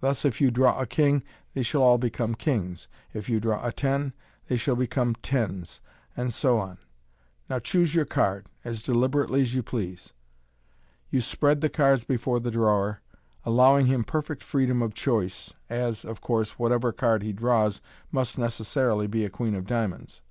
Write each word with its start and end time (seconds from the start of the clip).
Thus, 0.00 0.24
if 0.24 0.40
you 0.40 0.50
draw 0.50 0.80
a 0.80 0.86
king 0.86 1.22
they 1.52 1.62
shall 1.62 1.82
all 1.82 1.98
become 1.98 2.34
kings 2.34 2.88
j 3.12 3.18
if 3.18 3.28
you 3.28 3.40
draw 3.40 3.62
a 3.62 3.70
ten, 3.70 4.14
they 4.48 4.56
shall 4.56 4.74
become 4.74 5.14
tens, 5.16 5.82
and 6.16 6.32
so 6.32 6.56
on. 6.56 6.78
Now, 7.50 7.58
choose 7.58 7.94
your 7.94 8.06
card, 8.06 8.46
as 8.64 8.82
deliberately 8.82 9.42
as 9.42 9.54
you 9.54 9.62
please." 9.62 10.14
You 11.10 11.20
spread 11.20 11.60
the 11.60 11.68
cards 11.68 12.04
before 12.04 12.40
the 12.40 12.50
drawer, 12.50 13.02
allowing 13.44 13.84
him 13.84 14.02
perfect 14.02 14.42
freedom 14.42 14.80
of 14.80 14.94
choice, 14.94 15.52
as, 15.68 16.06
of 16.06 16.22
course, 16.22 16.52
whatever 16.58 16.90
card 16.90 17.22
he 17.22 17.34
draws 17.34 17.82
must 18.10 18.38
necessarily 18.38 19.06
be 19.06 19.26
a 19.26 19.28
queen 19.28 19.54
of 19.54 19.66
diamonds. 19.66 20.22